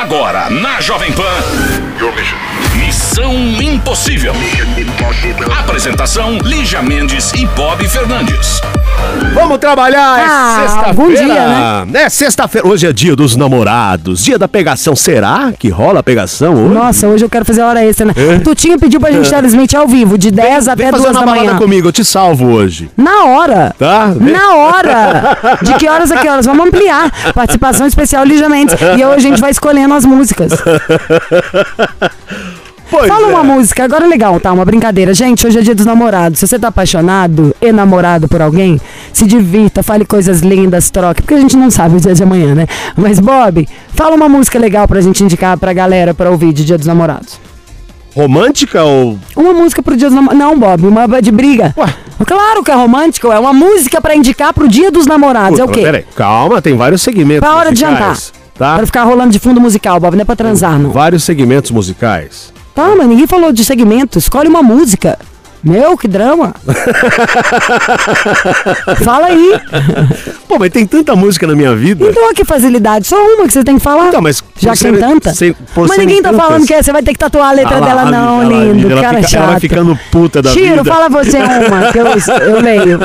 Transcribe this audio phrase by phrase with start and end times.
[0.00, 1.22] Agora, na Jovem Pan.
[2.76, 4.32] Missão Impossível.
[5.58, 8.60] Apresentação: Lígia Mendes e Bob Fernandes.
[9.32, 10.94] Vamos trabalhar, é Ah, sexta-feira.
[10.94, 12.02] bom dia, né?
[12.02, 12.66] É sexta-feira.
[12.66, 14.96] Hoje é dia dos namorados, dia da pegação.
[14.96, 16.74] Será que rola a pegação hoje?
[16.74, 18.12] Nossa, hoje eu quero fazer a hora extra, né?
[18.42, 21.26] Tutinha pediu pra gente transmitir ao vivo, de 10 Vem até fazer 2 uma da
[21.26, 21.56] manhã.
[21.56, 22.90] comigo, eu te salvo hoje.
[22.96, 23.74] Na hora.
[23.78, 24.06] Tá?
[24.16, 24.32] Vem.
[24.32, 25.38] Na hora!
[25.62, 26.46] De que horas a que horas?
[26.46, 27.10] Vamos ampliar.
[27.34, 28.74] Participação especial Lígia Mendes.
[28.80, 30.52] E hoje a gente vai escolhendo as músicas.
[32.90, 33.30] Pois Fala é.
[33.30, 34.50] uma música, agora é legal, tá?
[34.52, 35.12] Uma brincadeira.
[35.12, 36.38] Gente, hoje é dia dos namorados.
[36.38, 38.80] Se você tá apaixonado e namorado por alguém,
[39.12, 42.54] se divirta, fale coisas lindas, troque, porque a gente não sabe o dia de amanhã,
[42.54, 42.66] né?
[42.96, 46.78] Mas, Bob, fala uma música legal pra gente indicar pra galera pra ouvir de dia
[46.78, 47.38] dos namorados.
[48.16, 49.18] Romântica ou.
[49.36, 50.38] Uma música pro dia dos namorados.
[50.38, 51.74] Não, Bob, uma de briga.
[51.76, 51.94] Ué.
[52.26, 55.58] Claro que é romântico, é uma música pra indicar pro dia dos namorados.
[55.58, 55.84] é o Puta, quê?
[55.84, 57.40] Peraí, calma, tem vários segmentos.
[57.40, 57.98] Pra hora de musicais,
[58.32, 58.37] jantar.
[58.58, 58.76] Tá?
[58.76, 60.90] Pra ficar rolando de fundo musical, Bob, não é pra transar, não.
[60.90, 62.52] Vários segmentos musicais.
[62.74, 64.18] Tá, mas ninguém falou de segmento.
[64.18, 65.18] Escolhe uma música.
[65.62, 66.54] Meu, que drama.
[69.04, 69.60] Fala aí.
[70.48, 72.06] Pô, mas tem tanta música na minha vida.
[72.08, 73.06] Então, que facilidade.
[73.08, 74.08] Só uma que você tem que falar.
[74.08, 75.34] Então, mas Já que tem tanta.
[75.34, 76.46] sem- mas ninguém tá tantas.
[76.46, 78.90] falando que é, você vai ter que tatuar a letra Ah lá, dela, não, lindo.
[78.90, 79.60] ela cara fica- ela vai chato.
[79.60, 80.84] ficando puta da Chiro, vida.
[80.84, 82.06] fala você uma, que eu,
[82.46, 83.00] eu leio.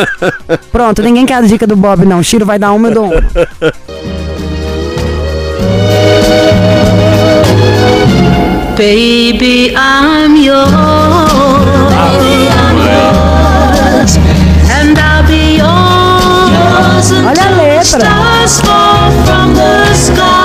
[0.72, 2.22] Pronto, ninguém quer a dica do Bob, não.
[2.22, 3.16] Chiro vai dar uma, eu dou uma.
[8.76, 10.66] Baby, I'm yours.
[14.68, 17.84] And I'll be yours until letra.
[17.84, 20.44] stars fall from the sky.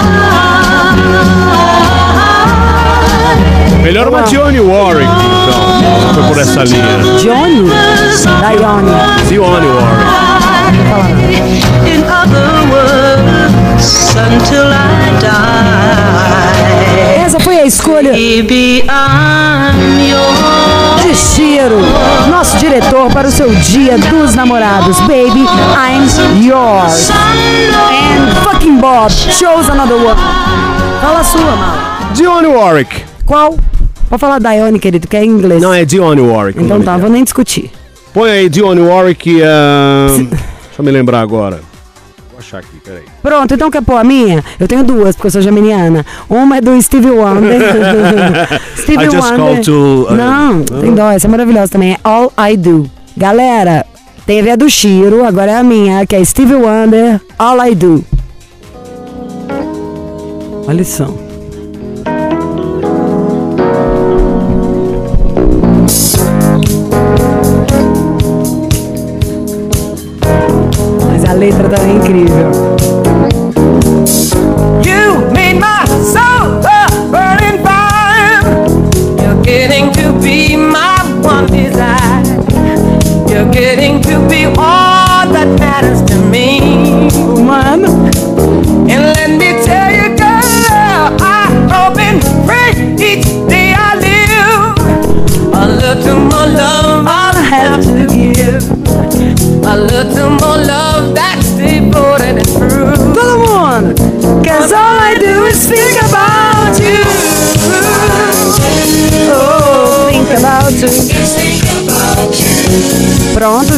[3.83, 6.12] Melhor uma Dionne Warwick, então.
[6.12, 6.99] Foi por essa linha.
[7.19, 7.71] Johnny?
[8.43, 8.93] Daione.
[9.27, 10.06] Dionne Warwick.
[11.87, 16.48] In other words, until I die.
[17.25, 21.03] Essa foi a escolha Baby, I'm yours.
[21.03, 21.77] de Chiro,
[22.31, 24.99] nosso diretor para o seu dia dos namorados.
[25.01, 27.11] Baby, I'm yours.
[27.11, 30.17] And fucking Bob, chose another one.
[31.01, 32.11] Fala a sua, mala.
[32.15, 33.05] Dionne Warwick.
[33.27, 33.57] Qual?
[34.09, 35.61] Pode falar Daione, querido, que é em inglês.
[35.62, 36.62] Não, é Dionne Warwick.
[36.62, 37.71] Então tá, vou nem discutir.
[38.15, 39.41] Põe aí Dionne Warwick.
[39.43, 40.28] ah, Deixa
[40.78, 41.61] eu me lembrar agora.
[42.38, 43.03] Vou achar aqui, peraí.
[43.21, 44.44] Pronto, então quer pôr a minha?
[44.60, 46.06] Eu tenho duas, porque eu sou geminiana.
[46.31, 47.60] Uma é do Stevie Wonder.
[48.78, 51.94] Stevie I just called to, uh, Não, tem dó, essa é maravilhosa também.
[51.94, 52.88] É All I Do.
[53.16, 53.84] Galera,
[54.25, 58.04] teve a do Chiro, agora é a minha, que é Stevie Wonder, All I Do.
[60.69, 60.84] Olha.
[60.84, 61.03] Mas
[71.28, 72.78] a letra também é incrível.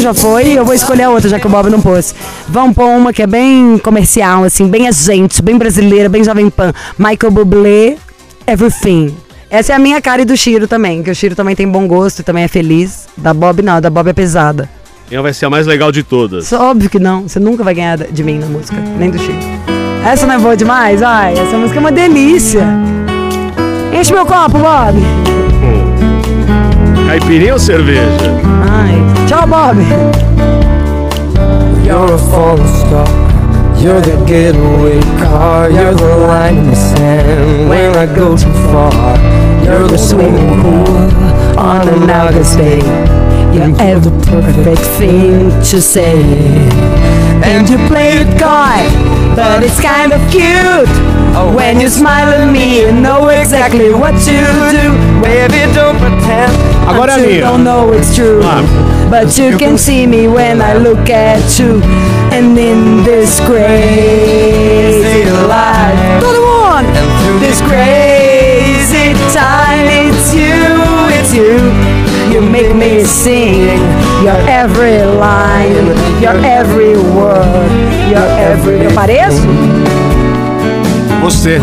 [0.01, 0.59] Já foi.
[0.59, 2.15] Eu vou escolher a outra, já que o Bob não pôs.
[2.49, 6.49] Vamos pôr uma que é bem comercial, assim, bem a gente, bem brasileira, bem Jovem
[6.49, 6.73] Pan.
[6.99, 7.97] Michael Bublé,
[8.47, 9.15] Everything.
[9.51, 11.87] Essa é a minha cara e do Chiro também, que o Chiro também tem bom
[11.87, 13.09] gosto e também é feliz.
[13.15, 14.71] Da Bob não, da Bob é pesada.
[15.07, 16.47] Quem vai ser a mais legal de todas?
[16.47, 19.39] Só óbvio que não, você nunca vai ganhar de mim na música, nem do Chico.
[20.07, 21.03] Essa não é boa demais?
[21.03, 22.67] Ai, essa música é uma delícia.
[23.93, 24.99] Enche meu copo, Bob.
[27.11, 28.31] Caipirinha ou cerveja?
[28.71, 29.77] Ai, tchau, Bob.
[31.85, 33.05] You're a falling star.
[33.81, 35.69] You're the getaway car.
[35.73, 39.19] You're the line in the sand when I go too far.
[39.65, 42.79] You're the swimming pool on an August day.
[43.53, 46.15] You're ever perfect thing to say.
[47.43, 48.87] And you play it coy,
[49.35, 50.87] but it's kind of cute.
[51.57, 54.37] When you smile at me, you know exactly what to
[54.71, 54.95] do.
[55.21, 56.80] Baby, don't pretend.
[56.91, 57.43] Agora é a minha.
[57.47, 58.41] don't know it's true.
[58.45, 58.63] Ah.
[59.11, 61.81] But you can see me when I look at you.
[62.33, 70.79] And in this crazy life, todo mundo, this crazy time, it's you,
[71.19, 71.59] it's you.
[72.33, 73.67] You make me sing
[74.23, 75.91] your every line,
[76.23, 77.71] your every word,
[78.09, 78.85] your every.
[78.85, 79.43] Eu pareço?
[81.23, 81.61] Você.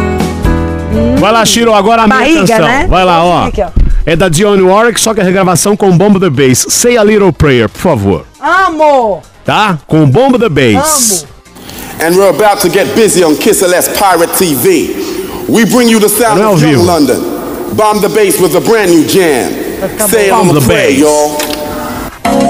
[1.19, 2.65] Vai lá, Shiro, agora a minha Barriga, canção.
[2.67, 2.85] né?
[2.89, 3.45] Vai lá, ó.
[3.47, 3.67] Aqui, ó.
[4.09, 6.65] É da Dionne Warwick, só que a regravação com Bomb the Bass.
[6.69, 8.25] Say a Little Prayer, por favor.
[8.39, 9.21] Amo!
[9.43, 9.77] Tá?
[9.85, 11.25] Com Bomb the Bass.
[11.25, 12.07] Amo!
[12.07, 14.95] And we're about to get busy on Kiss LS Pirate TV.
[15.49, 16.85] We bring you the sound é of young.
[16.85, 17.19] London.
[17.75, 19.51] Bomb the bass with a brand new jam.
[20.07, 20.99] Say it on Bomb the the play, bass.
[21.01, 22.47] y'all.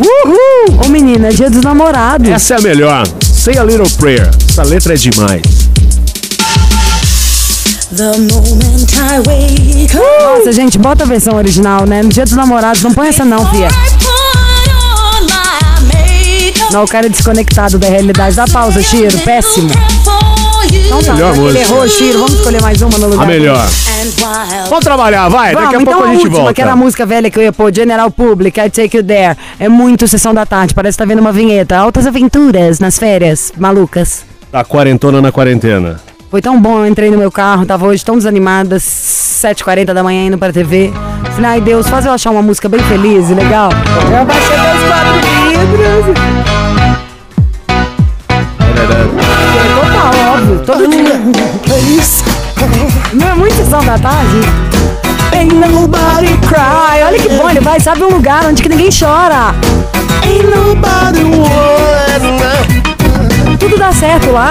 [0.00, 0.80] Uhul!
[0.86, 2.28] Ô menina, é dia dos namorados.
[2.28, 3.04] Essa é a melhor.
[3.20, 4.30] Say a Little Prayer.
[4.48, 5.53] Essa letra é demais.
[7.96, 12.02] The moment I wake up, Nossa, gente, bota a versão original, né?
[12.02, 13.68] No dia dos namorados, não põe essa não, fia.
[16.72, 18.34] Não, o cara é desconectado da realidade.
[18.34, 19.16] Dá pausa, Chiro.
[19.20, 19.70] Péssimo.
[20.90, 21.60] Não tá, Melhor já que ele música.
[21.60, 22.18] errou, Chiro.
[22.18, 23.22] Vamos escolher mais uma no lugar.
[23.22, 23.68] A melhor.
[24.68, 25.54] Vamos trabalhar, vai.
[25.54, 26.54] Vamos, Daqui a então pouco a a gente última, volta.
[26.54, 29.36] que era a música velha que eu ia pôr, General Public, I Take You There.
[29.60, 31.76] É muito Sessão da Tarde, parece que tá vendo uma vinheta.
[31.76, 34.24] Altas aventuras nas férias, malucas.
[34.50, 36.00] Tá quarentona na quarentena.
[36.34, 40.26] Foi tão bom, eu entrei no meu carro, tava hoje tão desanimada, 7h40 da manhã
[40.26, 40.92] indo pra TV.
[41.30, 43.70] Falei, ai Deus, faz eu achar uma música bem feliz e legal.
[44.10, 45.12] Eu abaixei meus quatro
[45.46, 46.06] vidros.
[49.76, 51.38] Total, óbvio, todo mundo.
[53.12, 54.40] Não é muito sessão da tarde?
[55.38, 57.00] Ain't nobody cry.
[57.06, 59.54] Olha que bom, ele vai, sabe um lugar onde que ninguém chora.
[60.24, 61.22] Ain't nobody
[63.64, 64.50] Tudo dá certo lá.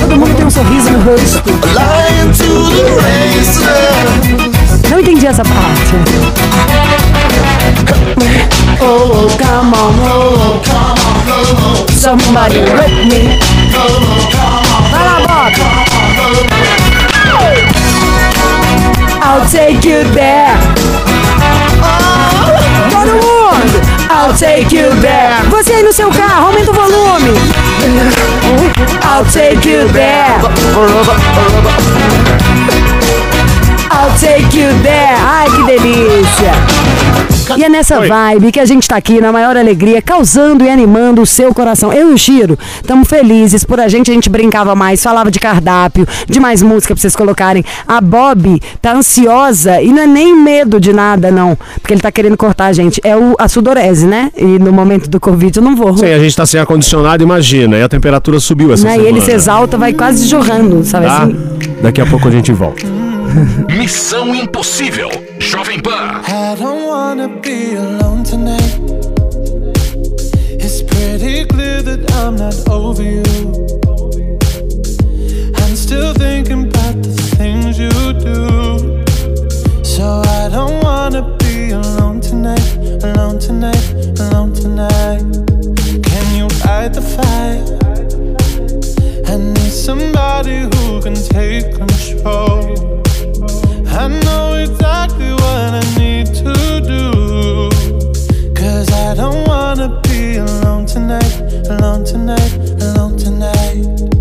[0.00, 1.42] Todo mundo tem um sorriso no rosto.
[4.90, 5.94] Não entendi essa parte.
[8.80, 13.38] Oh, come on, oh, come on, oh, somebody hurt me.
[14.90, 15.54] Vai lá, Bob.
[19.22, 20.58] I'll take you there.
[22.90, 23.87] Todo mundo.
[24.10, 25.34] I'll take you there.
[25.50, 27.38] Você aí no seu carro, aumenta o volume.
[29.04, 30.38] I'll take you there.
[33.90, 35.16] I'll take you there.
[35.24, 36.52] Ai, que delícia.
[37.56, 38.08] E é nessa Oi.
[38.08, 41.92] vibe que a gente tá aqui na maior alegria, causando e animando o seu coração.
[41.92, 43.64] Eu e o Chiro estamos felizes.
[43.64, 47.14] Por a gente, a gente brincava mais, falava de cardápio, de mais música pra vocês
[47.16, 47.64] colocarem.
[47.86, 51.56] A Bob tá ansiosa e não é nem medo de nada, não.
[51.80, 53.00] Porque ele tá querendo cortar a gente.
[53.04, 54.30] É o, a sudorese, né?
[54.36, 55.96] E no momento do Covid eu não vou.
[55.96, 57.76] Sim, a gente tá sem ar-condicionado, imagina.
[57.76, 58.90] E a temperatura subiu essa Né?
[58.90, 59.08] E semana.
[59.08, 61.22] ele se exalta, vai quase jorrando, sabe Tá?
[61.22, 61.36] assim?
[61.82, 62.84] Daqui a pouco a gente volta.
[63.76, 65.10] Missão Impossível.
[65.40, 68.74] I don't wanna be alone tonight.
[70.60, 73.22] It's pretty clear that I'm not over you.
[75.56, 79.04] I'm still thinking about the things you do.
[79.84, 83.84] So I don't wanna be alone tonight, alone tonight,
[84.20, 85.22] alone tonight.
[86.02, 87.64] Can you fight the fire?
[89.26, 92.98] I need somebody who can take control.
[94.00, 97.68] I know exactly what I need to do.
[98.54, 104.17] Cause I don't wanna be alone tonight, alone tonight, alone tonight.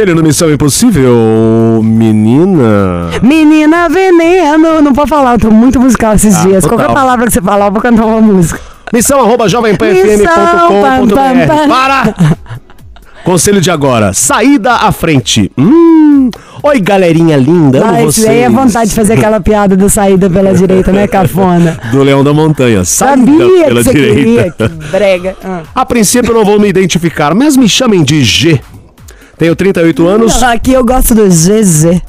[0.00, 3.10] Conselho no Missão Impossível, menina.
[3.22, 4.80] Menina veneno.
[4.80, 6.64] Não pode falar, eu tô muito musical esses Ah, dias.
[6.64, 6.78] total.
[6.78, 8.58] Qualquer palavra que você falar, eu vou cantar uma música.
[8.94, 11.68] Missão arroba jovempanfm.com.br.
[11.68, 12.14] Para!
[13.24, 14.14] Conselho de agora.
[14.14, 15.52] Saída à frente.
[15.58, 16.30] Hum.
[16.62, 17.82] Oi, galerinha linda.
[17.82, 18.28] Amo Ah, isso vocês.
[18.28, 21.78] aí é vontade de fazer aquela piada da saída pela direita, né, cafona?
[21.92, 22.84] Do Leão da Montanha.
[22.84, 24.68] Saída Sabia pela que você direita.
[24.68, 25.36] queria, que brega.
[25.44, 25.60] Ah.
[25.74, 28.60] A princípio eu não vou me identificar, mas me chamem de G.
[29.40, 30.42] Tenho 38 anos.
[30.42, 32.02] Aqui eu gosto do GZ.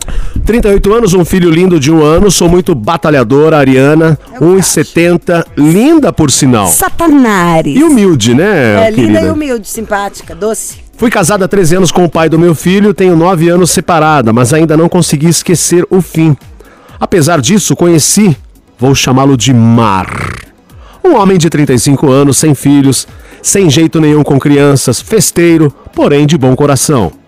[0.46, 6.30] 38 anos, um filho lindo de um ano, sou muito batalhadora, Ariana, 1,70, linda por
[6.30, 6.68] sinal.
[6.68, 7.74] Satanares.
[7.74, 9.22] E humilde, né, É linda querida?
[9.22, 10.80] e humilde, simpática, doce.
[10.98, 14.34] Fui casada há 13 anos com o pai do meu filho, tenho 9 anos separada,
[14.34, 16.36] mas ainda não consegui esquecer o fim.
[17.00, 18.36] Apesar disso, conheci,
[18.78, 20.34] vou chamá-lo de Mar.
[21.02, 23.08] Um homem de 35 anos, sem filhos,
[23.42, 27.21] sem jeito nenhum com crianças, festeiro, porém de bom coração.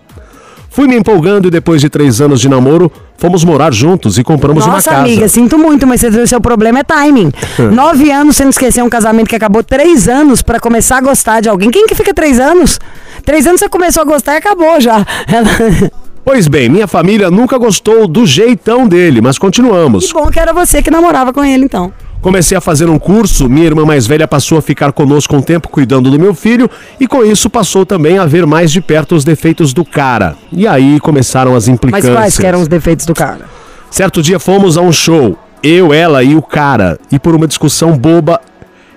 [0.74, 4.66] Fui me empolgando e depois de três anos de namoro, fomos morar juntos e compramos
[4.66, 5.02] uma Nossa, casa.
[5.02, 7.30] amiga, sinto muito, mas o seu problema é timing.
[7.72, 11.40] Nove anos você não esquecer um casamento que acabou três anos pra começar a gostar
[11.40, 11.70] de alguém.
[11.70, 12.80] Quem que fica três anos?
[13.24, 15.06] Três anos você começou a gostar e acabou já.
[16.24, 20.06] Pois bem, minha família nunca gostou do jeitão dele, mas continuamos.
[20.06, 21.92] Que bom que era você que namorava com ele, então.
[22.24, 25.68] Comecei a fazer um curso, minha irmã mais velha passou a ficar conosco um tempo
[25.68, 29.24] cuidando do meu filho e com isso passou também a ver mais de perto os
[29.24, 30.34] defeitos do cara.
[30.50, 32.14] E aí começaram as Mas implicâncias.
[32.14, 33.44] quais que eram os defeitos do cara?
[33.90, 37.94] Certo dia fomos a um show, eu, ela e o cara, e por uma discussão
[37.94, 38.40] boba,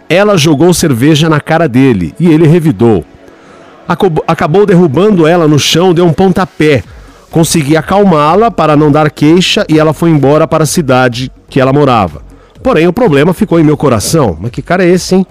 [0.08, 3.04] ela jogou cerveja na cara dele e ele revidou.
[4.26, 6.82] Acabou derrubando ela no chão, deu um pontapé.
[7.30, 11.74] Consegui acalmá-la para não dar queixa e ela foi embora para a cidade que ela
[11.74, 12.27] morava.
[12.68, 14.38] Porém, o problema ficou em meu coração.
[14.42, 15.26] Mas que cara é esse, hein?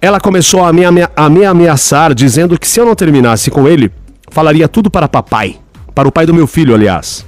[0.00, 0.82] Ela começou a me,
[1.14, 3.92] a me ameaçar, dizendo que se eu não terminasse com ele,
[4.32, 5.54] falaria tudo para papai.
[5.94, 7.24] Para o pai do meu filho, aliás.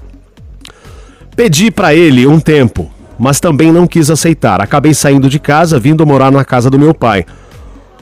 [1.36, 4.60] Pedi pra ele um tempo, mas também não quis aceitar.
[4.60, 7.25] Acabei saindo de casa, vindo morar na casa do meu pai.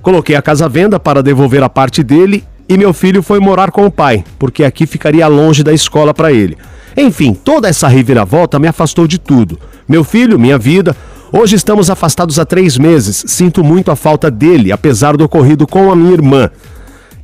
[0.00, 3.70] Coloquei a casa à venda para devolver a parte dele e meu filho foi morar
[3.70, 6.56] com o pai, porque aqui ficaria longe da escola para ele.
[6.96, 9.58] Enfim, toda essa reviravolta me afastou de tudo.
[9.88, 10.96] Meu filho, minha vida.
[11.32, 13.24] Hoje estamos afastados há três meses.
[13.26, 16.50] Sinto muito a falta dele, apesar do ocorrido com a minha irmã.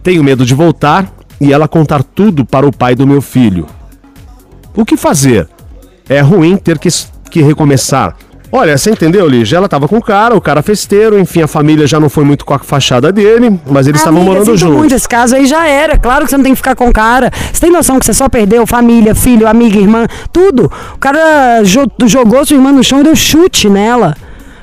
[0.02, 3.66] Tenho medo de voltar e ela contar tudo para o pai do meu filho.
[4.74, 5.48] O que fazer?
[6.08, 6.88] É ruim ter que,
[7.30, 8.16] que recomeçar.
[8.52, 9.58] Olha, você entendeu, Lígia?
[9.58, 12.44] Ela tava com o cara, o cara festeiro, enfim, a família já não foi muito
[12.44, 14.76] com a fachada dele, mas eles estavam Amiga, morando juntos.
[14.76, 15.96] muito, esse caso aí já era.
[15.96, 17.30] Claro que você não tem que ficar com o cara.
[17.52, 20.70] Você tem noção que você só perdeu família, filho, amiga, irmã, tudo.
[20.94, 24.16] O cara jo- jogou sua irmã no chão e deu chute nela.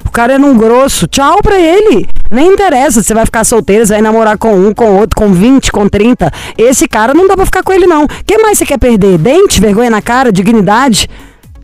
[0.05, 1.07] O cara era um grosso.
[1.07, 2.07] Tchau pra ele.
[2.29, 5.31] Nem interessa se você vai ficar solteiro, você vai namorar com um, com outro, com
[5.31, 6.29] 20, com 30.
[6.57, 8.03] Esse cara não dá pra ficar com ele, não.
[8.03, 9.17] O que mais você quer perder?
[9.17, 11.07] Dente, vergonha na cara, dignidade?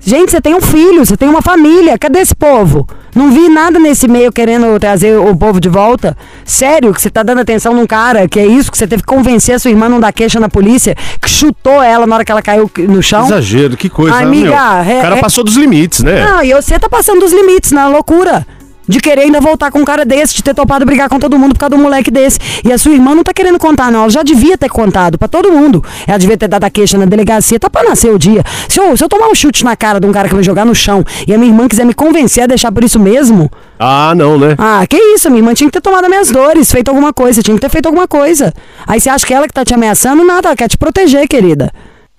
[0.05, 1.97] Gente, você tem um filho, você tem uma família.
[1.97, 2.85] Cadê esse povo?
[3.15, 6.17] Não vi nada nesse meio querendo trazer o povo de volta.
[6.43, 9.07] Sério, que você tá dando atenção num cara, que é isso, que você teve que
[9.07, 12.25] convencer a sua irmã a não dar queixa na polícia, que chutou ela na hora
[12.25, 13.25] que ela caiu no chão.
[13.27, 14.53] Exagero, que coisa, né, meu?
[14.55, 16.25] amiga, é- O cara é- passou dos limites, né?
[16.25, 18.45] Não, e você tá passando dos limites, na loucura.
[18.93, 21.53] De querer ainda voltar com um cara desse, de ter topado brigar com todo mundo
[21.53, 22.37] por causa de um moleque desse.
[22.63, 24.01] E a sua irmã não tá querendo contar, não.
[24.01, 25.83] Ela já devia ter contado pra todo mundo.
[26.05, 27.59] Ela devia ter dado a queixa na delegacia.
[27.59, 28.43] Tá pra nascer o dia.
[28.69, 30.63] Se eu, se eu tomar um chute na cara de um cara que vai jogar
[30.63, 33.49] no chão e a minha irmã quiser me convencer a deixar por isso mesmo.
[33.79, 34.53] Ah, não, né?
[34.59, 37.41] Ah, que isso, minha irmã tinha que ter tomado as minhas dores, feito alguma coisa,
[37.41, 38.53] tinha que ter feito alguma coisa.
[38.85, 40.23] Aí você acha que ela que tá te ameaçando?
[40.23, 41.71] Nada, ela quer te proteger, querida.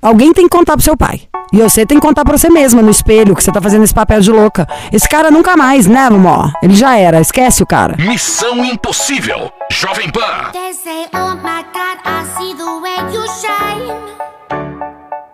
[0.04, 1.22] Alguém tem que contar pro seu pai.
[1.50, 3.94] E você tem que contar pra você mesma no espelho que você tá fazendo esse
[3.94, 4.68] papel de louca.
[4.92, 6.52] Esse cara nunca mais, né, amor?
[6.62, 7.96] Ele já era, esquece o cara.
[7.96, 9.50] Missão Impossível.
[9.72, 10.50] Jovem Pan.
[10.52, 13.94] They say, oh my God, I see the way you shine.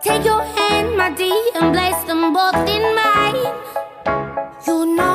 [0.05, 3.53] Take your hand, my dear, and place them both in mine.
[4.69, 5.10] You know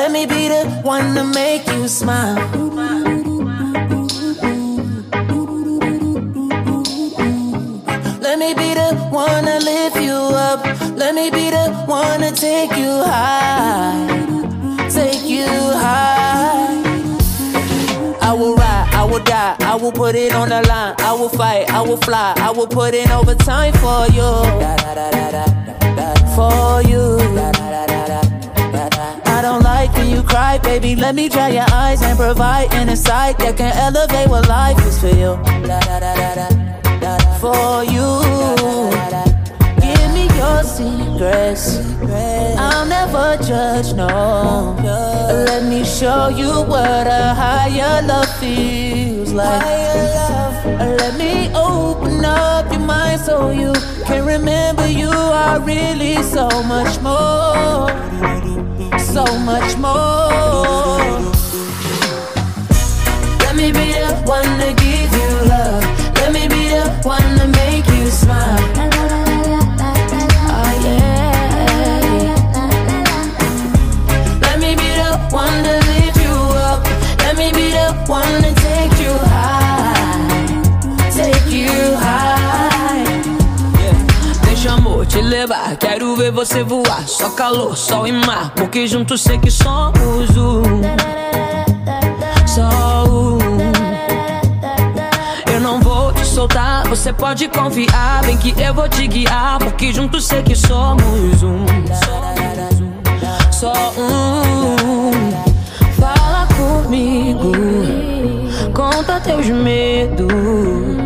[0.00, 2.36] Let me be the one to make you smile.
[8.18, 10.64] Let me be the one to lift you up.
[10.96, 14.08] Let me be the one to take you high.
[14.88, 16.80] Take you high.
[18.22, 20.94] I will ride, I will die, I will put it on the line.
[21.00, 24.30] I will fight, I will fly, I will put in overtime for you.
[26.34, 28.29] For you.
[29.40, 30.94] I don't like when you cry, baby.
[30.94, 35.00] Let me dry your eyes and provide an insight that can elevate what life is
[35.00, 35.32] for you.
[37.40, 38.20] For you.
[39.80, 41.80] Give me your secrets.
[42.60, 44.76] I'll never judge, no.
[45.48, 49.64] Let me show you what a higher love feels like.
[51.00, 53.72] Let me open up your mind so you
[54.04, 57.88] can remember you are really so much more.
[58.98, 60.28] So much more.
[63.40, 65.82] Let me be the one to give you love.
[66.16, 68.58] Let me be the one to make you smile.
[70.52, 71.30] Oh, yeah.
[74.42, 76.36] Let me be the one to lift you
[76.68, 76.84] up.
[77.18, 78.39] Let me be the one
[85.50, 87.06] levar, quero ver você voar.
[87.06, 90.62] Só calor, sol e mar, porque juntos sei que somos um.
[92.46, 93.38] Só um.
[95.52, 98.22] Eu não vou te soltar, você pode confiar.
[98.24, 101.66] Bem que eu vou te guiar, porque juntos sei que somos um.
[103.50, 105.10] Só um.
[105.98, 107.52] Fala comigo,
[108.72, 110.99] conta teus medos.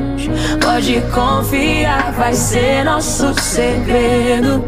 [0.61, 4.65] Pode confiar, vai ser nosso segredo.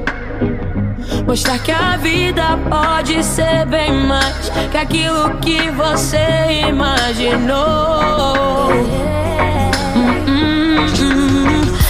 [1.27, 7.57] Mostrar que a vida pode ser bem mais que aquilo que você imaginou.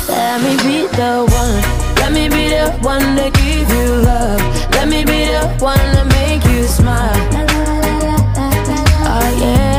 [0.08, 1.62] Let me be the one.
[1.96, 4.42] Let me be the one to give you love.
[4.72, 7.12] Let me be the one to make you smile.
[9.04, 9.75] Oh yeah.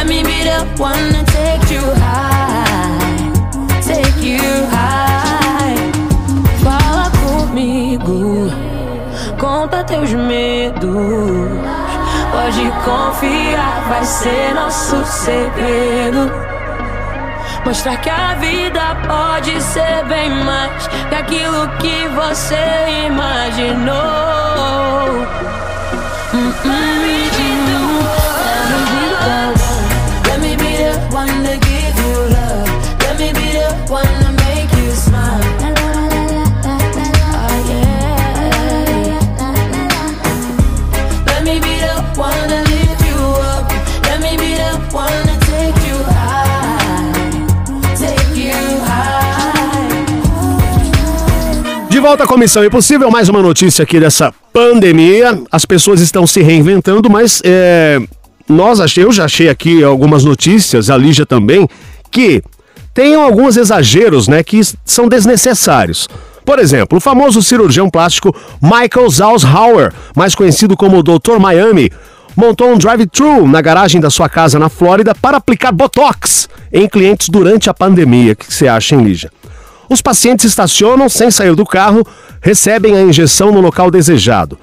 [0.00, 3.32] Let me be the one to take you high,
[3.82, 4.40] take you
[4.72, 5.76] high.
[6.64, 8.50] Fala comigo,
[9.38, 10.88] conta teus medos.
[12.32, 16.32] Pode confiar, vai ser nosso segredo.
[17.66, 23.98] Mostrar que a vida pode ser bem mais que aquilo que você imaginou.
[26.32, 26.79] Mm -mm.
[52.00, 55.38] De volta à Comissão Impossível, mais uma notícia aqui dessa pandemia.
[55.52, 58.00] As pessoas estão se reinventando, mas é,
[58.48, 61.68] nós achei, eu já achei aqui algumas notícias, a Lígia também,
[62.10, 62.42] que
[62.94, 66.08] tem alguns exageros, né, que são desnecessários.
[66.42, 71.38] Por exemplo, o famoso cirurgião plástico Michael Zalshauer, mais conhecido como Dr.
[71.38, 71.92] Miami,
[72.34, 77.28] montou um drive-thru na garagem da sua casa na Flórida para aplicar botox em clientes
[77.28, 78.32] durante a pandemia.
[78.32, 79.30] O que você acha, hein, Lígia?
[79.90, 82.06] Os pacientes estacionam sem sair do carro,
[82.40, 84.56] recebem a injeção no local desejado.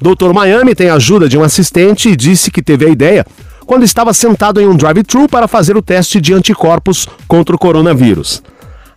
[0.00, 0.32] Dr.
[0.32, 3.26] Miami tem a ajuda de um assistente e disse que teve a ideia
[3.66, 8.42] quando estava sentado em um drive-thru para fazer o teste de anticorpos contra o coronavírus.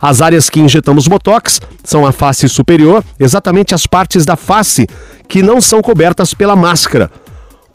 [0.01, 4.87] As áreas que injetamos botox são a face superior, exatamente as partes da face
[5.27, 7.11] que não são cobertas pela máscara.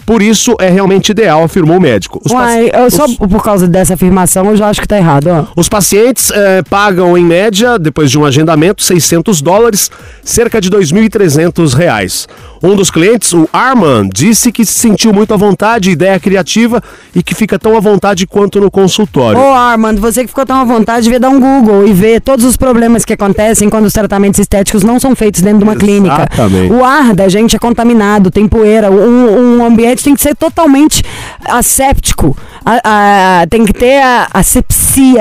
[0.09, 2.19] Por isso é realmente ideal, afirmou o médico.
[2.25, 5.27] Os Uai, eu só os- por causa dessa afirmação eu já acho que tá errado,
[5.29, 5.45] ó.
[5.55, 9.91] os pacientes eh, pagam, em média, depois de um agendamento, 600 dólares,
[10.25, 12.27] cerca de 2.300 reais.
[12.63, 16.83] Um dos clientes, o Arman, disse que se sentiu muito à vontade, ideia criativa
[17.15, 19.39] e que fica tão à vontade quanto no consultório.
[19.39, 22.47] Ô Armando, você que ficou tão à vontade, devia dar um Google e ver todos
[22.47, 26.27] os problemas que acontecem quando os tratamentos estéticos não são feitos dentro de uma clínica.
[26.33, 26.73] Exatamente.
[26.73, 31.03] O ar da gente é contaminado, tem poeira, um, um ambiente tem que ser totalmente
[31.45, 32.37] asséptico.
[32.65, 34.29] A- a- tem que ter a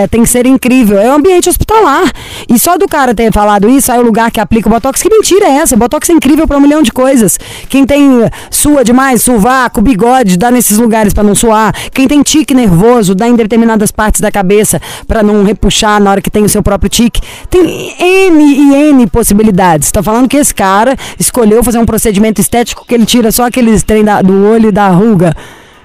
[0.10, 0.98] tem que ser incrível.
[1.00, 2.12] É um ambiente hospitalar.
[2.50, 5.10] E só do cara ter falado isso, aí o lugar que aplica o Botox, que
[5.10, 5.76] mentira é essa?
[5.76, 7.40] Botox é incrível pra um milhão de coisas.
[7.70, 11.74] Quem tem eh, sua demais, sovaco, bigode, dá nesses lugares pra não suar.
[11.92, 16.22] Quem tem tique nervoso, dá em determinadas partes da cabeça pra não repuxar na hora
[16.22, 17.22] que tem o seu próprio tique.
[17.50, 19.92] Tem N e N possibilidades.
[19.92, 23.84] Tá falando que esse cara escolheu fazer um procedimento estético que ele tira só aqueles
[23.84, 25.36] trem da- do olho e da ruga.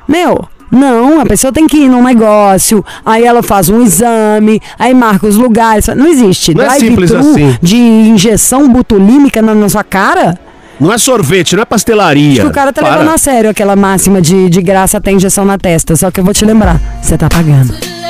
[0.09, 4.94] Meu, não, a pessoa tem que ir num negócio, aí ela faz um exame, aí
[4.94, 5.87] marca os lugares.
[5.88, 6.54] Não existe.
[6.54, 7.54] Não é simples assim.
[7.61, 10.38] De injeção botulímica na, na sua cara?
[10.80, 12.32] Não é sorvete, não é pastelaria.
[12.32, 12.96] Acho que o cara tá Para.
[12.96, 15.94] levando a sério aquela máxima de, de graça até injeção na testa.
[15.94, 18.01] Só que eu vou te lembrar, você tá pagando.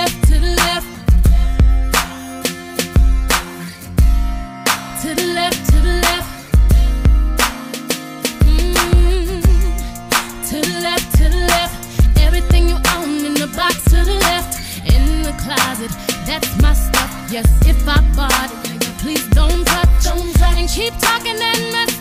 [20.75, 21.92] Keep talking and mess,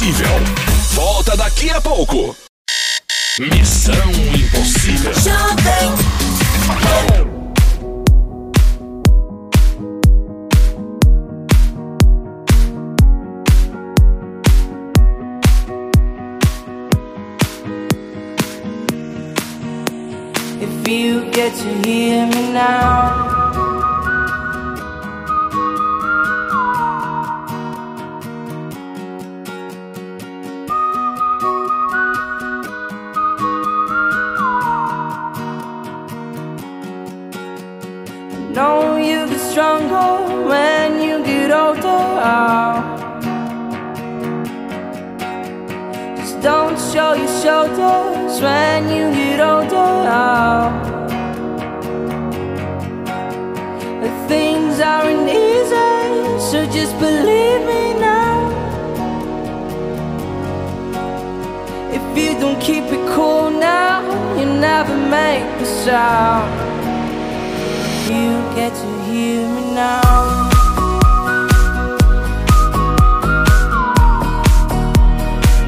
[0.00, 0.40] Impossível.
[0.92, 2.34] Volta daqui a pouco.
[3.38, 3.94] Missão
[4.34, 5.12] Impossível.
[20.62, 23.39] If you get to hear me now.
[47.00, 50.70] Show your shoulders when you get older.
[54.02, 55.92] The things aren't easy,
[56.48, 58.36] so just believe me now.
[61.96, 63.96] If you don't keep it cool now,
[64.38, 66.50] you never make a sound.
[68.10, 70.50] You get to hear me now.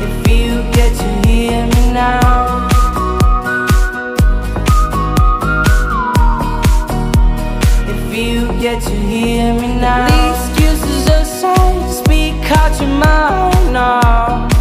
[0.06, 1.11] If you get to
[7.88, 10.06] If you get to hear me now.
[10.06, 11.24] Least uses a
[11.92, 14.51] speak out your mind now.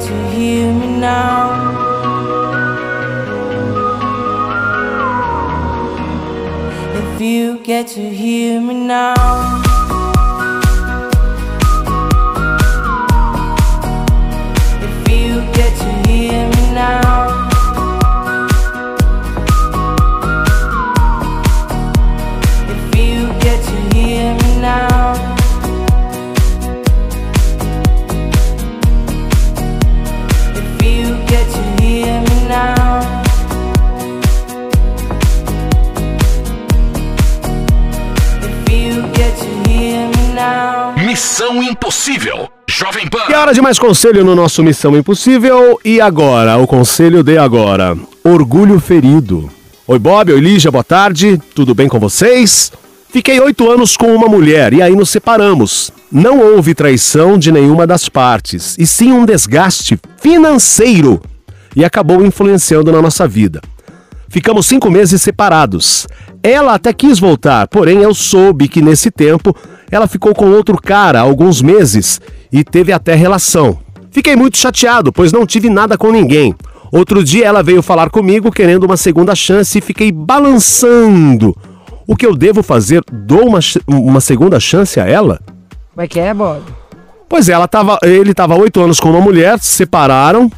[0.00, 1.50] To hear me now.
[6.94, 9.53] If you get to hear me now.
[41.14, 42.48] Missão Impossível.
[42.68, 43.20] Jovem Pan.
[43.30, 45.78] E hora de mais conselho no nosso Missão Impossível.
[45.84, 47.96] E agora, o conselho de agora.
[48.24, 49.48] Orgulho ferido.
[49.86, 51.40] Oi, Bob, oi, Lígia, boa tarde.
[51.54, 52.72] Tudo bem com vocês?
[53.10, 55.92] Fiquei oito anos com uma mulher e aí nos separamos.
[56.10, 61.22] Não houve traição de nenhuma das partes, e sim um desgaste financeiro.
[61.76, 63.60] E acabou influenciando na nossa vida.
[64.34, 66.08] Ficamos cinco meses separados.
[66.42, 69.54] Ela até quis voltar, porém eu soube que nesse tempo
[69.88, 72.20] ela ficou com outro cara há alguns meses
[72.50, 73.78] e teve até relação.
[74.10, 76.52] Fiquei muito chateado, pois não tive nada com ninguém.
[76.90, 81.56] Outro dia ela veio falar comigo querendo uma segunda chance e fiquei balançando.
[82.04, 83.04] O que eu devo fazer?
[83.12, 85.40] Dou uma, uma segunda chance a ela?
[85.92, 86.60] Como é que é, Bob?
[87.28, 90.50] Pois é, ela tava, ele estava oito anos com uma mulher, se separaram,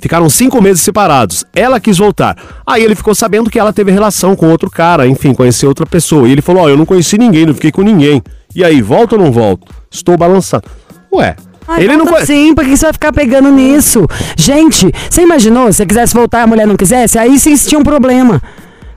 [0.00, 1.44] ficaram cinco meses separados.
[1.54, 2.36] Ela quis voltar.
[2.66, 6.28] Aí ele ficou sabendo que ela teve relação com outro cara, enfim, conheceu outra pessoa.
[6.28, 8.22] E ele falou: Ó, eu não conheci ninguém, não fiquei com ninguém.
[8.54, 9.72] E aí, volto ou não volto?
[9.90, 10.64] Estou balançando.
[11.12, 11.36] Ué,
[11.68, 14.06] Ai, Ele não volta Sim, por que você vai ficar pegando nisso?
[14.36, 15.66] Gente, você imaginou?
[15.72, 18.40] Se você quisesse voltar e a mulher não quisesse, aí sim tinha um problema.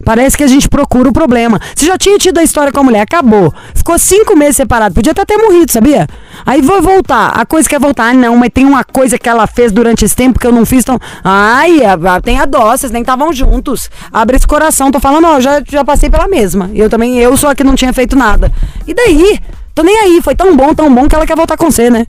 [0.05, 1.59] Parece que a gente procura o problema.
[1.75, 3.53] Você já tinha tido a história com a mulher, acabou.
[3.75, 4.95] Ficou cinco meses separado.
[4.95, 6.07] Podia até ter morrido, sabia?
[6.45, 7.29] Aí vou voltar.
[7.29, 8.05] A coisa quer voltar.
[8.09, 10.65] Ah, não, mas tem uma coisa que ela fez durante esse tempo que eu não
[10.65, 10.79] fiz.
[10.83, 10.99] Então...
[11.23, 13.89] Ai, a- a- tem a dó, vocês nem estavam juntos.
[14.12, 14.89] Abre esse coração.
[14.91, 16.69] Tô falando, ó, já, já passei pela mesma.
[16.73, 18.51] Eu também, eu só que não tinha feito nada.
[18.88, 19.39] E daí?
[19.75, 20.21] Tô nem aí.
[20.23, 22.05] Foi tão bom, tão bom que ela quer voltar com você, né?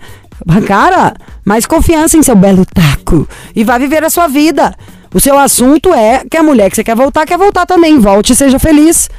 [0.66, 3.28] Cara, mais confiança em seu belo taco.
[3.54, 4.74] E vai viver a sua vida.
[5.12, 7.98] O seu assunto é que a mulher que você quer voltar, quer voltar também.
[7.98, 9.10] Volte e seja feliz.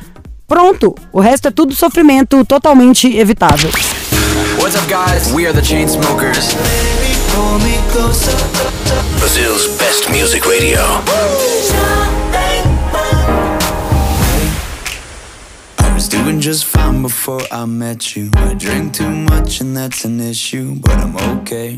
[0.48, 0.96] Pronto.
[1.12, 3.70] O resto é tudo sofrimento totalmente evitável.
[4.58, 5.32] What's up, guys?
[5.34, 6.56] We are the Chainsmokers.
[9.20, 10.80] Brazil's best music radio.
[16.10, 18.32] Doing just fine before I met you.
[18.36, 21.78] I drink too much and that's an issue, but I'm okay.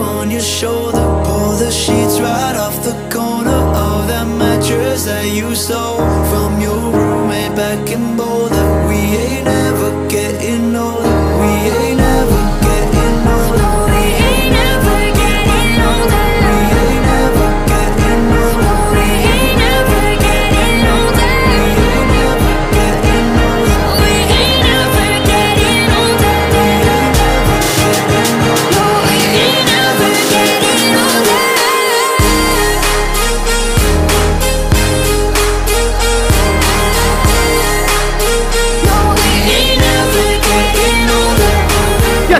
[0.00, 1.04] On your shoulder.
[1.24, 6.17] Pull the sheets right off the corner of that mattress that you stole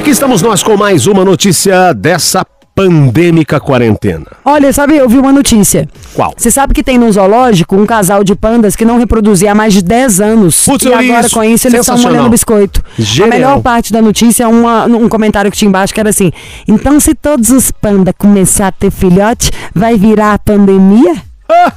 [0.08, 2.42] aqui estamos nós com mais uma notícia dessa
[2.74, 4.24] pandêmica quarentena.
[4.42, 5.86] Olha, sabe, eu vi uma notícia.
[6.14, 6.32] Qual?
[6.34, 9.74] Você sabe que tem num zoológico um casal de pandas que não reproduzia há mais
[9.74, 10.64] de 10 anos.
[10.64, 11.34] Putz, e agora isso.
[11.34, 12.82] com isso eles estão molhando biscoito.
[12.98, 13.26] Genial.
[13.28, 16.32] A melhor parte da notícia é uma- um comentário que tinha embaixo que era assim:
[16.66, 21.16] Então, se todos os pandas começar a ter filhote, vai virar a pandemia?
[21.50, 21.72] Ah,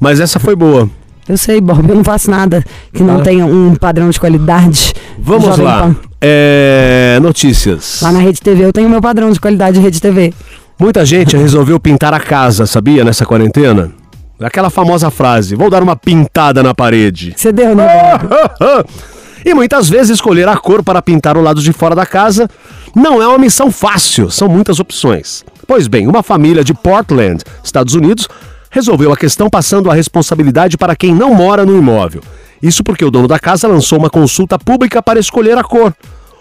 [0.00, 0.90] mas essa foi boa.
[1.28, 3.22] Eu sei, Bob, eu não faço nada que não Ah.
[3.22, 4.94] tenha um padrão de qualidade.
[5.18, 5.94] Vamos lá.
[6.20, 8.00] É, notícias.
[8.02, 10.32] Lá na Rede TV eu tenho meu padrão de qualidade de Rede TV.
[10.78, 13.92] Muita gente resolveu pintar a casa, sabia, nessa quarentena?
[14.40, 17.34] Aquela famosa frase, vou dar uma pintada na parede.
[17.36, 17.86] Você deu, né?
[19.44, 22.50] E muitas vezes escolher a cor para pintar o lado de fora da casa
[22.94, 25.44] não é uma missão fácil, são muitas opções.
[25.66, 28.28] Pois bem, uma família de Portland, Estados Unidos,
[28.70, 32.22] resolveu a questão passando a responsabilidade para quem não mora no imóvel.
[32.62, 35.94] Isso porque o dono da casa lançou uma consulta pública para escolher a cor.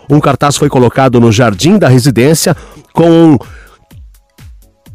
[0.10, 2.56] Um cartaz foi colocado no jardim da residência
[2.94, 3.38] com um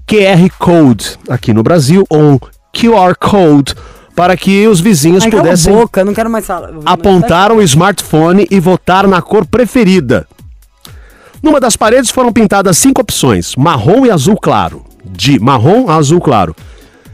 [0.07, 2.39] QR Code aqui no Brasil, ou um
[2.72, 3.74] QR Code,
[4.14, 6.70] para que os vizinhos Ai, pudessem boca, não quero mais falar.
[6.85, 10.26] apontar o smartphone e votar na cor preferida.
[11.43, 14.85] Numa das paredes foram pintadas cinco opções: marrom e azul claro.
[15.05, 16.55] De marrom a azul claro.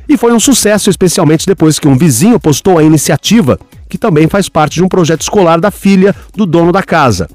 [0.08, 4.48] E foi um sucesso, especialmente depois que um vizinho postou a iniciativa, que também faz
[4.48, 7.28] parte de um projeto escolar da filha do dono da casa.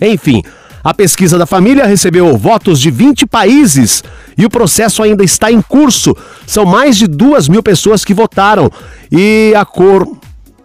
[0.00, 0.42] Enfim,
[0.84, 4.02] a pesquisa da família recebeu votos de 20 países
[4.36, 6.16] e o processo ainda está em curso.
[6.46, 8.70] São mais de duas mil pessoas que votaram
[9.10, 10.08] e a cor,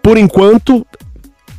[0.01, 0.85] por enquanto,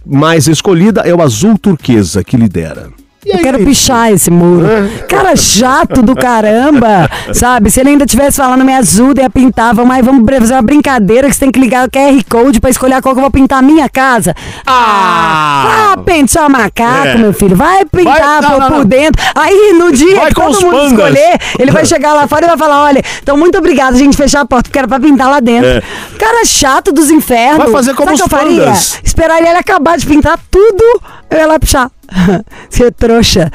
[0.04, 2.97] mais escolhida é o azul turquesa que lidera.
[3.26, 4.66] Eu quero pichar esse muro.
[4.66, 4.88] É.
[5.06, 7.70] Cara chato do caramba, sabe?
[7.70, 11.28] Se ele ainda tivesse falando me ajuda, ia pintar, vamos aí, vamos fazer uma brincadeira
[11.28, 13.30] que você tem que ligar o QR Code pra escolher a cor que eu vou
[13.30, 14.34] pintar a minha casa.
[14.66, 15.92] Ah!
[15.92, 17.16] Ah, pentear macaco, É.
[17.18, 17.56] meu filho.
[17.56, 18.84] Vai pintar Vai- não, por, não, por não.
[18.84, 19.22] dentro.
[19.34, 20.92] Aí, no dia Vai que todo mundo pandas.
[20.92, 24.16] escolher, ele vai chegar lá fora e vai falar, olha, então muito obrigado, a gente
[24.16, 25.68] fechar a porta, porque era pra pintar lá dentro.
[25.68, 25.82] É.
[26.18, 27.58] Cara chato dos infernos.
[27.64, 28.72] Vai fazer como Sabe os que eu faria?
[29.02, 30.84] Esperar ele acabar de pintar tudo,
[31.30, 31.90] eu ia lá pichar.
[32.68, 33.50] Você trouxa.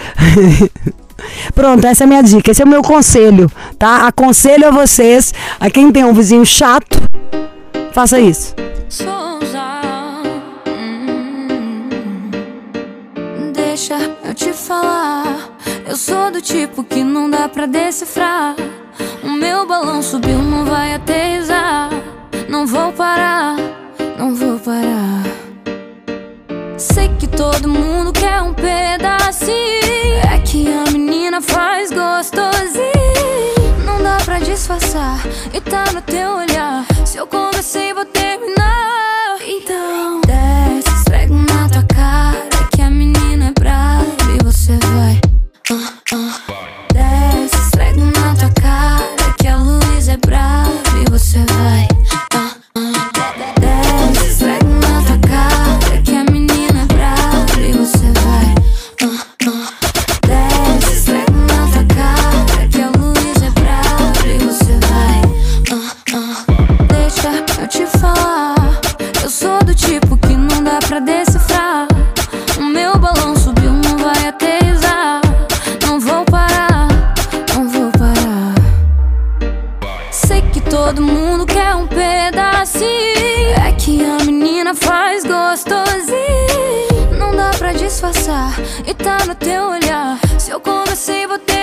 [1.54, 4.08] Pronto, essa é a minha dica, esse é o meu conselho, tá?
[4.08, 7.02] Aconselho a vocês, a quem tem um vizinho chato,
[7.94, 8.54] faça isso.
[10.68, 11.90] Hum.
[13.54, 13.96] Deixa
[14.26, 15.54] eu te falar.
[15.88, 18.56] Eu sou do tipo que não dá pra decifrar.
[19.24, 21.90] O meu balão subiu, não vai aterrissar.
[22.50, 23.56] Não vou parar,
[24.18, 25.43] não vou parar.
[27.38, 29.54] Todo mundo quer um pedacinho.
[30.32, 32.84] É que a menina faz gostosinho.
[33.86, 35.20] Não dá pra disfarçar
[35.54, 36.86] e tá no teu olhar.
[37.06, 39.38] Se eu comecei, vou terminar.
[39.46, 42.68] Então, desce, esfrego na tua cara.
[42.76, 44.06] Que a menina é brava
[44.40, 45.20] e você vai.
[45.72, 46.42] Ah, ah.
[46.94, 49.34] Desce, esfrego na tua cara.
[49.40, 50.72] Que a luz é brava
[51.06, 52.03] e você vai.
[85.54, 87.20] Gostosinho.
[87.20, 88.56] Não dá pra disfarçar
[88.88, 90.20] e tá no teu olhar.
[90.40, 91.63] Se eu comecei, vou terminar.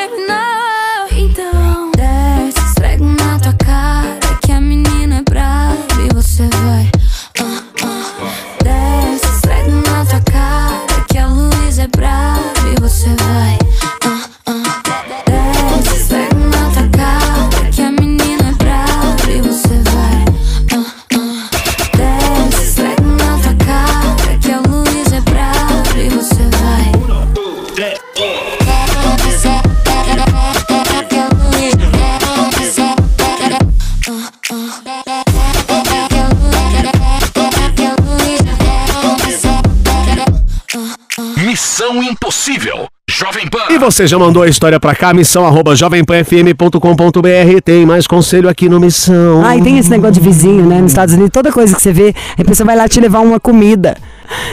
[43.91, 47.61] Você já mandou a história pra cá, missão arroba jovempanfm.com.br.
[47.64, 49.45] Tem mais conselho aqui no Missão.
[49.45, 50.80] Ah, e tem esse negócio de vizinho, né?
[50.80, 53.41] Nos Estados Unidos, toda coisa que você vê, a pessoa vai lá te levar uma
[53.41, 53.97] comida.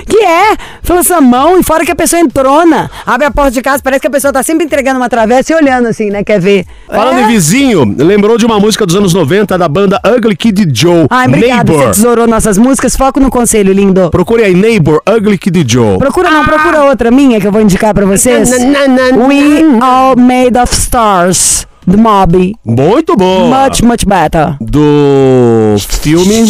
[0.07, 0.55] Que é?
[0.97, 2.89] Essa mão e fora que a pessoa entrona.
[3.05, 5.55] Abre a porta de casa, parece que a pessoa tá sempre entregando uma travessa e
[5.55, 6.23] olhando assim, né?
[6.23, 6.65] Quer ver?
[6.88, 7.23] Falando É.
[7.23, 11.05] em vizinho, lembrou de uma música dos anos 90 da banda Ugly Kid Joe.
[11.09, 11.91] Ai, obrigado, você Neighbor.
[11.93, 12.95] tesourou nossas músicas.
[12.95, 14.09] Foco no conselho, lindo.
[14.09, 15.99] Procure aí, Neighbor, Ugly Kid Joe.
[15.99, 18.49] Procura não, procura outra minha que eu vou indicar pra vocês.
[18.51, 22.55] We All Made of Stars, do Mob.
[22.65, 23.67] Muito boa.
[23.69, 24.55] Much, much better.
[24.59, 26.45] Do filme.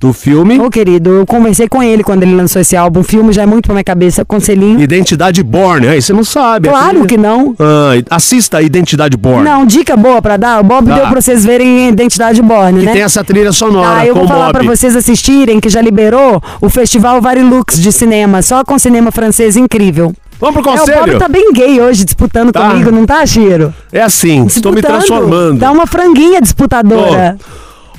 [0.00, 0.60] Do filme.
[0.60, 3.00] Ô, querido, eu conversei com ele quando ele lançou esse álbum.
[3.00, 4.24] O filme já é muito pra minha cabeça.
[4.24, 4.78] Conselhinho.
[4.80, 5.88] Identidade Born.
[5.88, 6.68] Aí você não sabe.
[6.68, 7.56] Claro Aquele- que não.
[7.58, 9.42] Ah, assista Identidade Born.
[9.42, 10.60] Não, dica boa pra dar.
[10.60, 10.94] O Bob Tá.
[10.94, 12.92] deu pra vocês verem Identidade Born, Que né?
[12.92, 14.64] tem essa trilha sonora Ah, eu vou falar Bob.
[14.64, 19.56] pra vocês assistirem que já liberou o Festival Varilux de cinema, só com cinema francês
[19.56, 20.12] incrível.
[20.40, 21.00] Vamos pro É, o conselho?
[21.06, 22.70] Bob tá bem gay hoje disputando Tá.
[22.70, 23.74] comigo, não tá, Chiro?
[23.92, 25.58] É assim, estou me transformando.
[25.58, 27.36] Dá uma franguinha disputadora.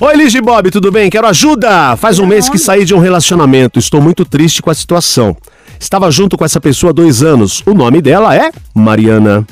[0.02, 1.10] Oi, Liz Bob, tudo bem?
[1.10, 1.94] Quero ajuda!
[1.94, 3.78] Faz um mês que saí de um relacionamento.
[3.78, 5.36] Estou muito triste com a situação.
[5.78, 7.62] Estava junto com essa pessoa há dois anos.
[7.66, 9.46] O nome dela é Mariana.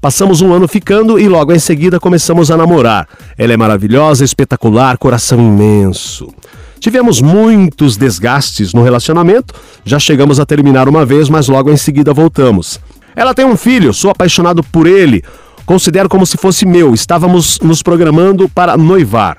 [0.00, 3.08] Passamos um ano ficando e logo em seguida começamos a namorar.
[3.36, 6.32] Ela é maravilhosa, espetacular, coração imenso.
[6.78, 9.52] Tivemos muitos desgastes no relacionamento,
[9.84, 12.78] já chegamos a terminar uma vez, mas logo em seguida voltamos.
[13.16, 15.24] Ela tem um filho, sou apaixonado por ele,
[15.66, 19.36] considero como se fosse meu, estávamos nos programando para noivar.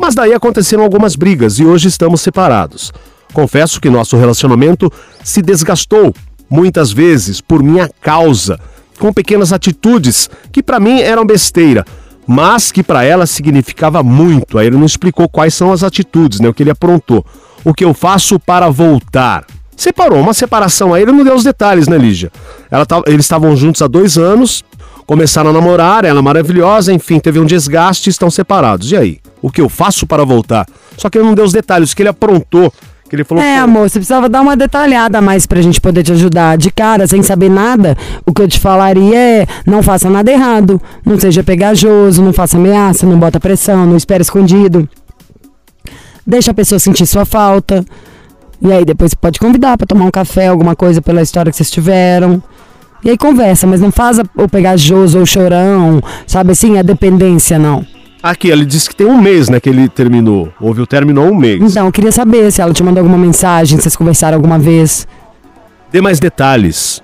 [0.00, 2.90] Mas daí aconteceram algumas brigas e hoje estamos separados.
[3.34, 4.90] Confesso que nosso relacionamento
[5.22, 6.14] se desgastou
[6.48, 8.58] muitas vezes por minha causa,
[8.98, 11.84] com pequenas atitudes que para mim eram besteira,
[12.26, 14.56] mas que para ela significava muito.
[14.56, 17.22] Aí ele não explicou quais são as atitudes, né, o que ele aprontou.
[17.62, 19.44] O que eu faço para voltar?
[19.76, 22.32] Separou, uma separação aí, ele não deu os detalhes, né, Lígia?
[22.70, 24.64] Ela tá, eles estavam juntos há dois anos,
[25.06, 28.90] começaram a namorar, ela é maravilhosa, enfim, teve um desgaste estão separados.
[28.90, 29.20] E aí?
[29.42, 30.66] O que eu faço para voltar?
[30.96, 32.72] Só que ele não deu os detalhes, o que ele aprontou.
[33.08, 35.80] Que ele falou, É, "Pô, amor, você precisava dar uma detalhada a mais pra gente
[35.80, 36.56] poder te ajudar.
[36.56, 40.80] De cara, sem saber nada, o que eu te falaria é: não faça nada errado,
[41.04, 44.88] não seja pegajoso, não faça ameaça, não bota pressão, não espere escondido.
[46.26, 47.84] Deixa a pessoa sentir sua falta.
[48.62, 51.56] E aí depois você pode convidar pra tomar um café, alguma coisa pela história que
[51.56, 52.40] vocês tiveram.
[53.02, 57.84] E aí conversa, mas não faça o pegajoso ou chorão, sabe assim, a dependência não.
[58.22, 60.52] Aqui, ele disse que tem um mês, né, que ele terminou.
[60.60, 61.60] Houve o término há um mês.
[61.62, 65.06] Então, eu queria saber se ela te mandou alguma mensagem, se vocês conversaram alguma vez.
[65.90, 67.02] Dê mais detalhes.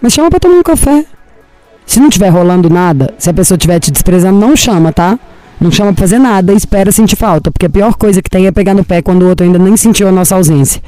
[0.00, 1.04] Mas chama pra tomar um café.
[1.86, 5.18] Se não tiver rolando nada, se a pessoa estiver te desprezando, não chama, tá?
[5.60, 7.50] Não chama pra fazer nada e espera sentir falta.
[7.50, 9.76] Porque a pior coisa que tem é pegar no pé quando o outro ainda nem
[9.76, 10.82] sentiu a nossa ausência.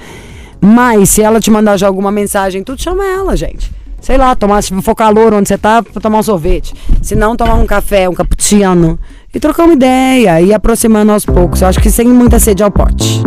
[0.61, 3.70] Mas se ela te mandar já alguma mensagem, tu chama ela, gente.
[4.01, 6.74] Sei lá, tomar, se for calor onde você tá, tomar um sorvete.
[7.03, 8.99] Se não, tomar um café, um cappuccino.
[9.34, 11.61] E trocar uma ideia, e aproximando aos poucos.
[11.61, 13.22] Eu acho que sem muita sede ao pote.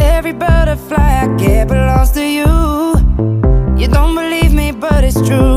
[0.00, 2.46] Every butterfly I get belongs to you.
[3.76, 5.55] You don't believe me, but it's true.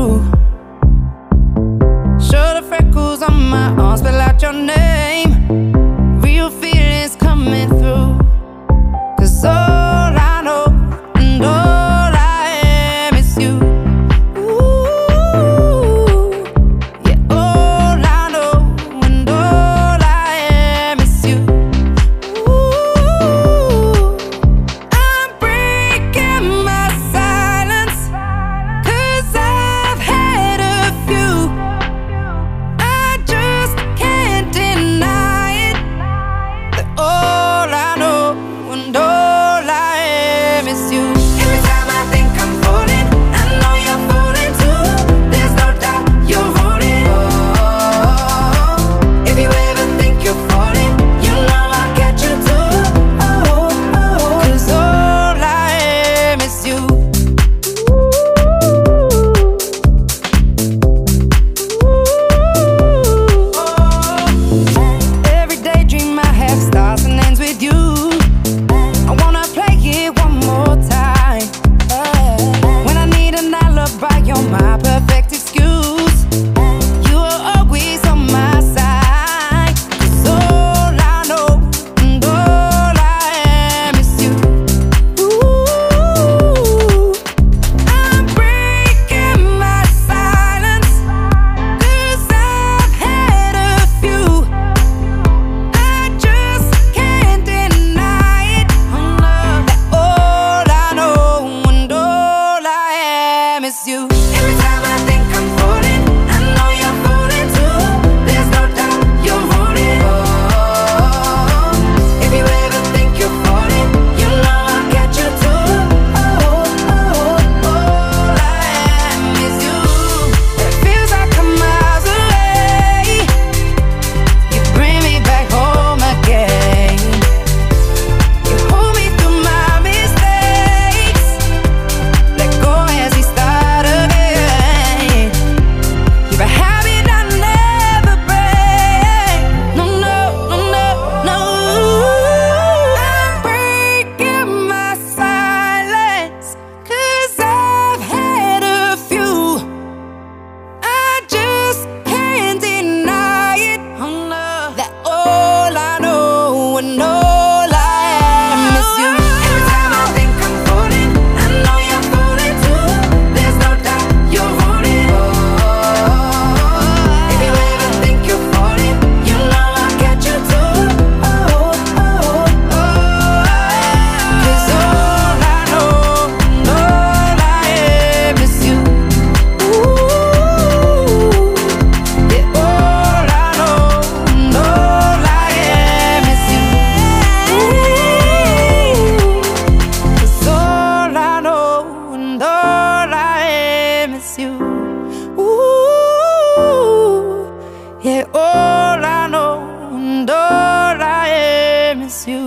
[4.42, 4.79] Your name.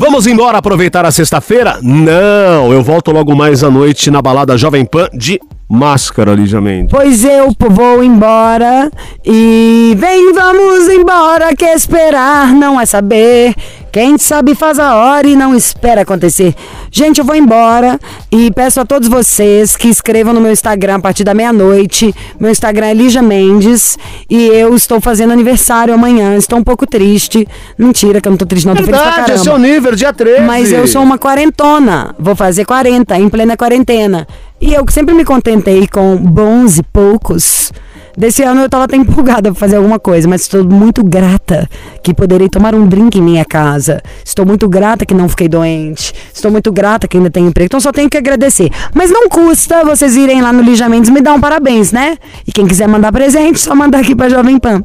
[0.03, 1.79] Vamos embora aproveitar a sexta-feira?
[1.81, 5.39] Não, eu volto logo mais à noite na balada Jovem Pan de
[5.69, 6.91] máscara, Lígia Mendes.
[6.91, 8.91] Pois eu vou embora
[9.25, 13.55] e vem, vamos embora, que esperar não é saber.
[13.93, 16.55] Quem sabe faz a hora e não espera acontecer.
[16.89, 17.99] Gente, eu vou embora
[18.31, 22.11] e peço a todos vocês que escrevam no meu Instagram a partir da meia-noite.
[22.39, 23.95] Meu Instagram é Lígia Mendes
[24.27, 26.35] e eu estou fazendo aniversário amanhã.
[26.35, 27.47] Estou um pouco triste.
[27.77, 28.75] Mentira, que eu não tô triste, não.
[28.75, 30.41] Tô feliz pra Verdade, é seu nível, dia 13.
[30.41, 32.15] Mas eu sou uma quarentona.
[32.17, 34.27] Vou fazer 40 em plena quarentena.
[34.59, 37.71] E eu sempre me contentei com bons e poucos.
[38.15, 41.67] Desse ano eu tava até empolgada pra fazer alguma coisa, mas estou muito grata
[42.03, 44.01] que poderei tomar um drink em minha casa.
[44.23, 46.13] Estou muito grata que não fiquei doente.
[46.33, 47.65] Estou muito grata que ainda tenho emprego.
[47.65, 48.69] Então só tenho que agradecer.
[48.93, 52.17] Mas não custa vocês irem lá no Lígia Mendes me dar um parabéns, né?
[52.47, 54.83] E quem quiser mandar presente, só mandar aqui pra Jovem Pan.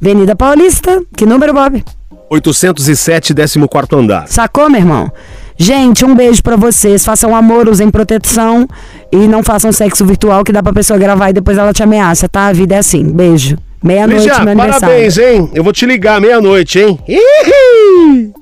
[0.00, 1.84] Avenida Paulista, que número, Bob?
[2.30, 3.58] 807, 14
[3.92, 4.28] andar.
[4.28, 5.10] Sacou, meu irmão?
[5.56, 7.04] Gente, um beijo pra vocês.
[7.04, 8.68] Façam amor, usem proteção
[9.10, 12.28] e não façam sexo virtual que dá pra pessoa gravar e depois ela te ameaça,
[12.28, 12.46] tá?
[12.48, 13.04] A vida é assim.
[13.04, 13.56] Beijo.
[13.82, 14.80] Meia-noite, Lígia, meu aniversário.
[14.80, 15.50] parabéns, hein?
[15.54, 16.98] Eu vou te ligar meia-noite, hein?
[17.08, 18.32] Ih!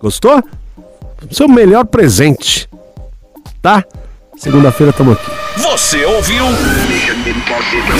[0.00, 0.42] Gostou?
[1.30, 2.68] Seu melhor presente.
[3.60, 3.84] Tá?
[4.36, 5.30] Segunda-feira tamo aqui.
[5.58, 6.44] Você ouviu?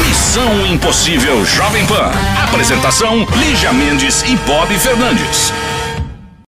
[0.08, 2.10] Missão Impossível Jovem Pan.
[2.44, 5.52] Apresentação: Lígia Mendes e Bob Fernandes.